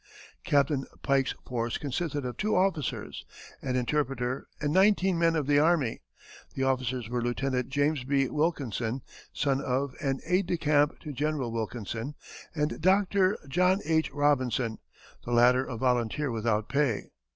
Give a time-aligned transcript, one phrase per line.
[0.43, 3.23] Captain Pike's force consisted of two officers,
[3.61, 6.01] an interpreter, and nineteen men of the army.
[6.55, 8.27] The officers were Lieutenant James B.
[8.27, 12.15] Wilkinson, son of and aide de camp to General Wilkinson,
[12.55, 14.09] and Doctor John H.
[14.11, 14.79] Robinson,
[15.23, 17.11] the latter a volunteer without pay.